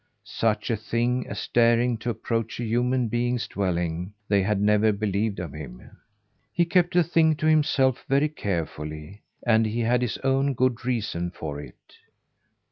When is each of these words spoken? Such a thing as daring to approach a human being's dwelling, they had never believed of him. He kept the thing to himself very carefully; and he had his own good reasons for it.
Such 0.23 0.71
a 0.71 0.75
thing 0.75 1.27
as 1.27 1.47
daring 1.47 1.95
to 1.99 2.09
approach 2.09 2.59
a 2.59 2.63
human 2.63 3.07
being's 3.07 3.47
dwelling, 3.47 4.15
they 4.27 4.41
had 4.41 4.59
never 4.59 4.91
believed 4.91 5.37
of 5.39 5.53
him. 5.53 5.91
He 6.51 6.65
kept 6.65 6.95
the 6.95 7.03
thing 7.03 7.35
to 7.35 7.45
himself 7.45 8.03
very 8.09 8.29
carefully; 8.29 9.21
and 9.45 9.67
he 9.67 9.81
had 9.81 10.01
his 10.01 10.17
own 10.23 10.55
good 10.55 10.83
reasons 10.85 11.33
for 11.35 11.61
it. 11.61 11.77